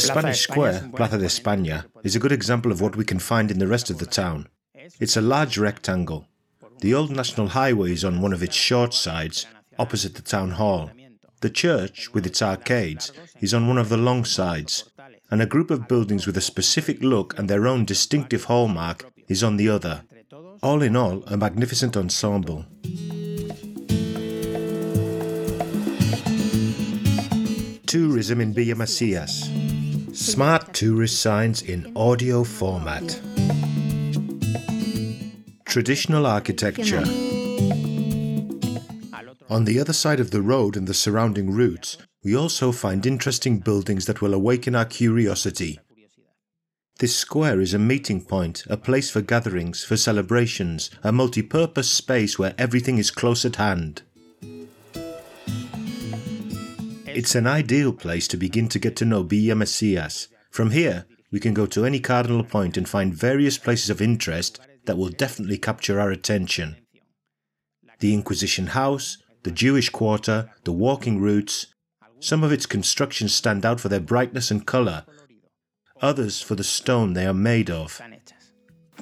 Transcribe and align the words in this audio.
The 0.00 0.06
Spanish 0.06 0.40
square, 0.40 0.90
Plaza 0.96 1.18
de 1.18 1.26
España, 1.26 1.84
is 2.02 2.16
a 2.16 2.18
good 2.18 2.32
example 2.32 2.72
of 2.72 2.80
what 2.80 2.96
we 2.96 3.04
can 3.04 3.18
find 3.18 3.50
in 3.50 3.58
the 3.58 3.66
rest 3.66 3.90
of 3.90 3.98
the 3.98 4.06
town. 4.06 4.48
It's 4.98 5.14
a 5.14 5.20
large 5.20 5.58
rectangle. 5.58 6.26
The 6.78 6.94
old 6.94 7.10
National 7.10 7.48
Highway 7.48 7.92
is 7.92 8.02
on 8.02 8.22
one 8.22 8.32
of 8.32 8.42
its 8.42 8.56
short 8.56 8.94
sides, 8.94 9.44
opposite 9.78 10.14
the 10.14 10.22
town 10.22 10.52
hall. 10.52 10.90
The 11.42 11.50
church, 11.50 12.14
with 12.14 12.24
its 12.24 12.40
arcades, 12.40 13.12
is 13.42 13.52
on 13.52 13.68
one 13.68 13.76
of 13.76 13.90
the 13.90 13.98
long 13.98 14.24
sides, 14.24 14.88
and 15.30 15.42
a 15.42 15.46
group 15.46 15.70
of 15.70 15.86
buildings 15.86 16.26
with 16.26 16.38
a 16.38 16.40
specific 16.40 17.02
look 17.02 17.38
and 17.38 17.50
their 17.50 17.66
own 17.66 17.84
distinctive 17.84 18.44
hallmark 18.44 19.04
is 19.28 19.44
on 19.44 19.58
the 19.58 19.68
other. 19.68 20.04
All 20.62 20.80
in 20.80 20.96
all, 20.96 21.22
a 21.26 21.36
magnificent 21.36 21.94
ensemble. 21.94 22.64
Tourism 27.86 28.40
in 28.40 28.54
Villamesias. 28.54 29.79
Smart 30.12 30.74
tourist 30.74 31.20
signs 31.20 31.62
in 31.62 31.92
audio 31.96 32.42
format. 32.44 33.20
Traditional 35.64 36.26
architecture. 36.26 37.04
On 39.48 39.64
the 39.64 39.78
other 39.80 39.92
side 39.92 40.20
of 40.20 40.30
the 40.30 40.42
road 40.42 40.76
and 40.76 40.86
the 40.86 40.94
surrounding 40.94 41.50
routes, 41.50 41.96
we 42.24 42.36
also 42.36 42.72
find 42.72 43.06
interesting 43.06 43.58
buildings 43.58 44.06
that 44.06 44.20
will 44.20 44.34
awaken 44.34 44.74
our 44.74 44.84
curiosity. 44.84 45.78
This 46.98 47.16
square 47.16 47.60
is 47.60 47.72
a 47.72 47.78
meeting 47.78 48.20
point, 48.20 48.64
a 48.68 48.76
place 48.76 49.10
for 49.10 49.22
gatherings, 49.22 49.84
for 49.84 49.96
celebrations, 49.96 50.90
a 51.02 51.12
multi 51.12 51.42
purpose 51.42 51.90
space 51.90 52.38
where 52.38 52.54
everything 52.58 52.98
is 52.98 53.10
close 53.10 53.44
at 53.44 53.56
hand. 53.56 54.02
It's 57.14 57.34
an 57.34 57.46
ideal 57.46 57.92
place 57.92 58.28
to 58.28 58.36
begin 58.36 58.68
to 58.68 58.78
get 58.78 58.96
to 58.96 59.04
know 59.04 59.24
Villamesias. 59.24 60.28
From 60.50 60.70
here, 60.70 61.06
we 61.32 61.40
can 61.40 61.54
go 61.54 61.66
to 61.66 61.84
any 61.84 62.00
cardinal 62.00 62.44
point 62.44 62.76
and 62.76 62.88
find 62.88 63.14
various 63.14 63.58
places 63.58 63.90
of 63.90 64.00
interest 64.00 64.60
that 64.86 64.96
will 64.96 65.08
definitely 65.08 65.58
capture 65.58 66.00
our 66.00 66.10
attention. 66.10 66.76
The 67.98 68.14
Inquisition 68.14 68.68
House, 68.68 69.18
the 69.42 69.50
Jewish 69.50 69.90
Quarter, 69.90 70.50
the 70.64 70.72
walking 70.72 71.20
routes. 71.20 71.66
Some 72.20 72.44
of 72.44 72.52
its 72.52 72.66
constructions 72.66 73.34
stand 73.34 73.64
out 73.64 73.80
for 73.80 73.88
their 73.88 74.00
brightness 74.00 74.50
and 74.50 74.66
colour, 74.66 75.04
others 76.00 76.40
for 76.42 76.54
the 76.54 76.64
stone 76.64 77.14
they 77.14 77.26
are 77.26 77.34
made 77.34 77.70
of. 77.70 78.00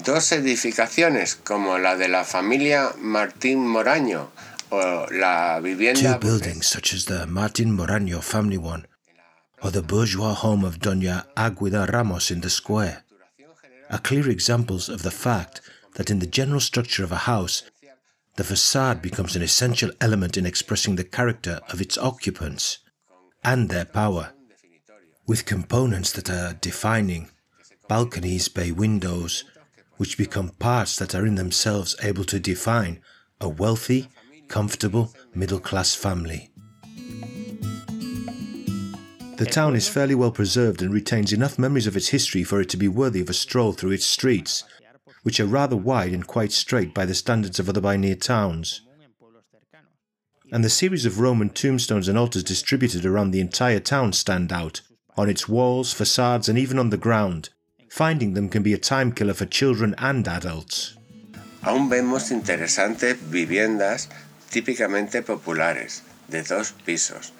Dos 0.04 0.30
edificaciones 0.32 1.36
como 1.42 1.76
la 1.78 1.96
de 1.96 2.08
la 2.08 2.22
familia 2.24 2.92
Martín 2.98 3.66
Moraño 3.66 4.28
Two 4.70 6.18
buildings 6.20 6.66
such 6.66 6.92
as 6.92 7.06
the 7.06 7.26
Martin 7.26 7.74
Moraño 7.74 8.22
family 8.22 8.58
one 8.58 8.86
or 9.62 9.70
the 9.70 9.82
bourgeois 9.82 10.34
home 10.34 10.62
of 10.62 10.78
Doña 10.78 11.24
Aguida 11.36 11.88
Ramos 11.90 12.30
in 12.30 12.42
the 12.42 12.50
square 12.50 13.04
are 13.90 13.98
clear 13.98 14.28
examples 14.28 14.90
of 14.90 15.02
the 15.02 15.10
fact 15.10 15.62
that 15.94 16.10
in 16.10 16.18
the 16.18 16.26
general 16.26 16.60
structure 16.60 17.02
of 17.02 17.12
a 17.12 17.24
house, 17.32 17.62
the 18.36 18.44
facade 18.44 19.00
becomes 19.00 19.34
an 19.34 19.42
essential 19.42 19.90
element 20.02 20.36
in 20.36 20.44
expressing 20.44 20.96
the 20.96 21.04
character 21.04 21.60
of 21.70 21.80
its 21.80 21.96
occupants 21.96 22.78
and 23.42 23.70
their 23.70 23.86
power, 23.86 24.32
with 25.26 25.46
components 25.46 26.12
that 26.12 26.28
are 26.28 26.52
defining, 26.60 27.30
balconies, 27.88 28.48
bay 28.48 28.70
windows, 28.70 29.44
which 29.96 30.18
become 30.18 30.50
parts 30.50 30.96
that 30.96 31.14
are 31.14 31.24
in 31.24 31.36
themselves 31.36 31.96
able 32.02 32.24
to 32.24 32.38
define 32.38 33.00
a 33.40 33.48
wealthy 33.48 34.08
comfortable, 34.48 35.12
middle 35.34 35.60
class 35.60 35.94
family. 35.94 36.50
The 39.38 39.46
town 39.46 39.76
is 39.76 39.88
fairly 39.88 40.16
well 40.16 40.32
preserved 40.32 40.82
and 40.82 40.92
retains 40.92 41.32
enough 41.32 41.60
memories 41.60 41.86
of 41.86 41.96
its 41.96 42.08
history 42.08 42.42
for 42.42 42.60
it 42.60 42.68
to 42.70 42.76
be 42.76 42.88
worthy 42.88 43.20
of 43.20 43.30
a 43.30 43.34
stroll 43.34 43.72
through 43.72 43.92
its 43.92 44.04
streets, 44.04 44.64
which 45.22 45.38
are 45.38 45.46
rather 45.46 45.76
wide 45.76 46.12
and 46.12 46.26
quite 46.26 46.50
straight 46.50 46.92
by 46.92 47.06
the 47.06 47.14
standards 47.14 47.60
of 47.60 47.68
other 47.68 47.80
by 47.80 47.96
towns. 48.14 48.80
And 50.50 50.64
the 50.64 50.70
series 50.70 51.06
of 51.06 51.20
Roman 51.20 51.50
tombstones 51.50 52.08
and 52.08 52.18
altars 52.18 52.42
distributed 52.42 53.06
around 53.06 53.30
the 53.30 53.40
entire 53.40 53.80
town 53.80 54.12
stand 54.12 54.52
out, 54.52 54.80
on 55.16 55.28
its 55.28 55.48
walls, 55.48 55.92
facades, 55.92 56.48
and 56.48 56.58
even 56.58 56.78
on 56.78 56.90
the 56.90 56.96
ground. 56.96 57.50
Finding 57.90 58.34
them 58.34 58.48
can 58.48 58.62
be 58.62 58.74
a 58.74 58.78
time 58.78 59.12
killer 59.12 59.34
for 59.34 59.46
children 59.46 59.94
and 59.98 60.26
adults. 60.26 60.96
Aún 61.62 61.88
vemos 61.88 62.30
interesantes 62.30 63.16
viviendas 63.30 64.08
típicamente 64.50 65.22
populares, 65.22 66.02
de 66.28 66.42
dos 66.42 66.72
pisos, 66.84 67.32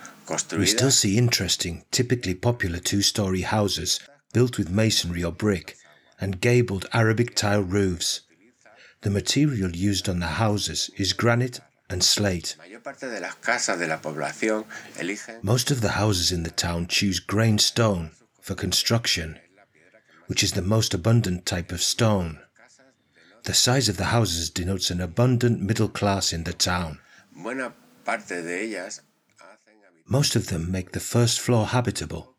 We 0.59 0.67
still 0.67 0.91
see 0.91 1.17
interesting, 1.17 1.85
typically 1.91 2.35
popular 2.35 2.81
two-story 2.81 3.43
houses 3.43 3.99
built 4.35 4.59
with 4.59 4.69
masonry 4.69 5.25
or 5.25 5.33
brick 5.33 5.77
and 6.21 6.41
gabled 6.41 6.87
Arabic 6.93 7.35
tile 7.35 7.63
roofs. 7.63 8.21
The 9.01 9.11
material 9.11 9.75
used 9.75 10.07
on 10.07 10.19
the 10.19 10.37
houses 10.39 10.91
is 10.99 11.15
granite 11.15 11.61
and 11.89 12.05
slate. 12.05 12.57
Most 15.43 15.71
of 15.71 15.81
the 15.81 15.93
houses 15.93 16.33
in 16.33 16.43
the 16.43 16.51
town 16.51 16.87
choose 16.89 17.21
grain 17.21 17.59
stone 17.59 18.11
for 18.41 18.55
construction, 18.55 19.39
which 20.27 20.43
is 20.43 20.53
the 20.53 20.63
most 20.63 20.93
abundant 20.93 21.47
type 21.47 21.73
of 21.73 21.83
stone. 21.83 22.41
The 23.45 23.55
size 23.55 23.89
of 23.89 23.97
the 23.97 24.07
houses 24.07 24.51
denotes 24.51 24.91
an 24.91 25.01
abundant 25.01 25.61
middle 25.61 25.89
class 25.89 26.33
in 26.33 26.45
the 26.45 26.53
town. 26.53 26.99
Most 30.07 30.37
of 30.37 30.47
them 30.49 30.71
make 30.71 30.93
the 30.93 31.01
first 31.01 31.41
floor 31.41 31.67
habitable, 31.67 32.35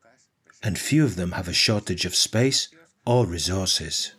and 0.63 0.77
few 0.77 1.03
of 1.03 1.15
them 1.15 1.33
have 1.33 1.47
a 1.47 1.53
shortage 1.53 2.05
of 2.05 2.15
space 2.15 2.69
or 3.05 3.25
resources. 3.25 4.13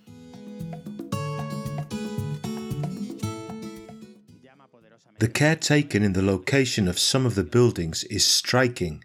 The 5.19 5.29
care 5.29 5.57
taken 5.57 6.03
in 6.03 6.15
the 6.15 6.23
location 6.23 6.89
of 6.89 6.99
some 6.99 7.27
of 7.27 7.35
the 7.35 7.45
buildings 7.45 8.05
is 8.05 8.27
striking. 8.27 9.05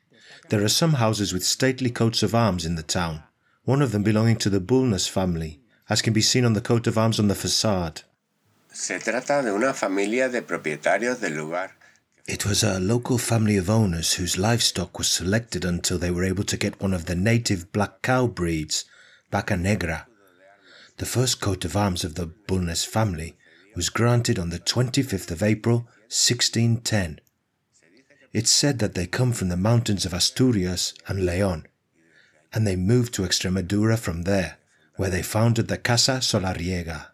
There 0.50 0.64
are 0.64 0.70
some 0.70 0.94
houses 0.94 1.34
with 1.34 1.44
stately 1.44 1.90
coats 1.90 2.24
of 2.24 2.34
arms 2.34 2.66
in 2.66 2.76
the 2.76 2.84
town, 2.84 3.24
one 3.66 3.82
of 3.82 3.92
them 3.92 4.04
belonging 4.04 4.38
to 4.38 4.50
the 4.50 4.62
Bulnes 4.62 5.10
family, 5.10 5.60
as 5.90 6.02
can 6.02 6.14
be 6.14 6.22
seen 6.22 6.46
on 6.46 6.54
the 6.54 6.62
coat 6.62 6.88
of 6.88 6.98
arms 6.98 7.20
on 7.20 7.28
the 7.28 7.36
facade. 7.36 8.02
Se 8.74 9.00
trata 9.00 9.42
de 9.44 9.54
una 9.54 9.74
familia 9.74 10.30
de 10.30 10.42
propietarios 10.42 11.20
del 11.22 11.34
lugar. 11.34 11.76
It 12.28 12.46
was 12.46 12.64
a 12.64 12.80
local 12.80 13.20
family 13.20 13.56
of 13.56 13.70
owners 13.70 14.14
whose 14.14 14.38
livestock 14.38 14.98
was 14.98 15.08
selected 15.08 15.64
until 15.64 16.00
they 16.00 16.10
were 16.10 16.24
able 16.24 16.44
to 16.46 16.58
get 16.58 16.82
one 16.82 16.94
of 16.94 17.06
the 17.06 17.16
native 17.16 17.72
black 17.72 18.02
cow 18.02 18.26
breeds, 18.26 18.86
Vaca 19.32 19.56
Negra. 19.56 20.08
The 20.98 21.06
first 21.06 21.40
coat 21.40 21.66
of 21.66 21.78
arms 21.78 22.04
of 22.04 22.16
the 22.16 22.26
Bulnes 22.26 22.84
family 22.86 23.36
was 23.76 23.90
granted 23.90 24.40
on 24.40 24.50
the 24.50 24.60
25th 24.60 25.30
of 25.30 25.44
April, 25.44 25.88
1610. 26.08 27.20
It's 28.34 28.52
said 28.52 28.80
that 28.80 28.96
they 28.96 29.06
come 29.06 29.32
from 29.32 29.50
the 29.50 29.58
mountains 29.58 30.06
of 30.06 30.14
Asturias 30.14 30.94
and 31.08 31.26
Leon, 31.26 31.68
and 32.52 32.66
they 32.66 32.76
moved 32.76 33.14
to 33.14 33.22
Extremadura 33.22 34.00
from 34.00 34.24
there 34.24 34.58
where 34.98 35.10
they 35.10 35.22
founded 35.22 35.68
the 35.68 35.78
Casa 35.78 36.20
Solariega. 36.20 37.08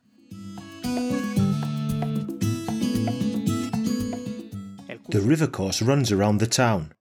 The 5.10 5.22
river 5.22 5.48
course 5.48 5.82
runs 5.82 6.12
around 6.12 6.38
the 6.38 6.48
town, 6.48 6.94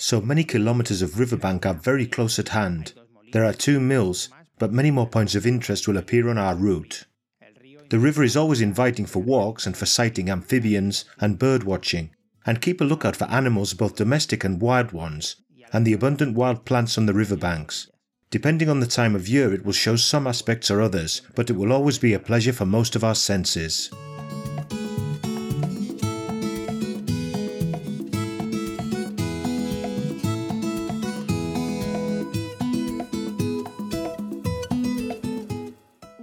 so 0.00 0.22
many 0.22 0.44
kilometres 0.44 1.02
of 1.02 1.18
riverbank 1.18 1.66
are 1.66 1.74
very 1.74 2.06
close 2.06 2.38
at 2.38 2.48
hand. 2.48 2.94
There 3.32 3.44
are 3.44 3.52
two 3.52 3.78
mills, 3.78 4.30
but 4.58 4.72
many 4.72 4.90
more 4.90 5.06
points 5.06 5.34
of 5.34 5.46
interest 5.46 5.86
will 5.86 5.98
appear 5.98 6.30
on 6.30 6.38
our 6.38 6.54
route. 6.54 7.04
The 7.90 7.98
river 7.98 8.22
is 8.22 8.34
always 8.34 8.62
inviting 8.62 9.04
for 9.04 9.20
walks 9.20 9.66
and 9.66 9.76
for 9.76 9.84
sighting 9.84 10.30
amphibians 10.30 11.04
and 11.20 11.38
bird 11.38 11.64
watching, 11.64 12.14
and 12.46 12.62
keep 12.62 12.80
a 12.80 12.84
lookout 12.84 13.14
for 13.14 13.26
animals, 13.26 13.74
both 13.74 13.96
domestic 13.96 14.42
and 14.42 14.58
wild 14.58 14.92
ones, 14.92 15.36
and 15.70 15.86
the 15.86 15.92
abundant 15.92 16.34
wild 16.34 16.64
plants 16.64 16.96
on 16.96 17.04
the 17.04 17.12
riverbanks. 17.12 17.90
Depending 18.30 18.68
on 18.68 18.78
the 18.78 18.86
time 18.86 19.16
of 19.16 19.26
year, 19.26 19.52
it 19.52 19.64
will 19.64 19.72
show 19.72 19.96
some 19.96 20.24
aspects 20.24 20.70
or 20.70 20.80
others, 20.80 21.20
but 21.34 21.50
it 21.50 21.54
will 21.54 21.72
always 21.72 21.98
be 21.98 22.14
a 22.14 22.20
pleasure 22.20 22.52
for 22.52 22.64
most 22.64 22.94
of 22.94 23.02
our 23.02 23.16
senses. 23.16 23.90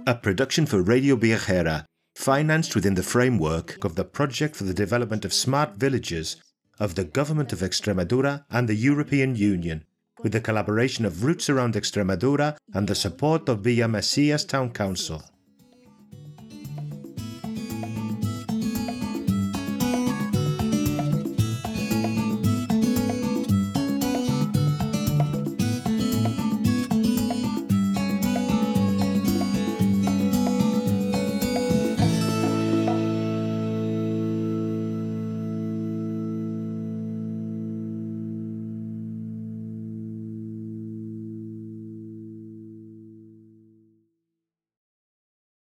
A 0.06 0.14
production 0.14 0.64
for 0.64 0.80
Radio 0.80 1.14
Viajera, 1.14 1.84
financed 2.16 2.74
within 2.74 2.94
the 2.94 3.02
framework 3.02 3.84
of 3.84 3.96
the 3.96 4.04
Project 4.04 4.56
for 4.56 4.64
the 4.64 4.72
Development 4.72 5.26
of 5.26 5.34
Smart 5.34 5.74
Villages 5.74 6.36
of 6.80 6.94
the 6.94 7.04
Government 7.04 7.52
of 7.52 7.60
Extremadura 7.60 8.46
and 8.50 8.66
the 8.66 8.74
European 8.74 9.36
Union 9.36 9.84
with 10.22 10.32
the 10.32 10.40
collaboration 10.40 11.04
of 11.04 11.24
Roots 11.24 11.48
Around 11.48 11.74
Extremadura 11.74 12.56
and 12.74 12.88
the 12.88 12.94
support 12.94 13.48
of 13.48 13.62
Villamesias 13.62 14.46
Town 14.46 14.70
Council. 14.70 15.22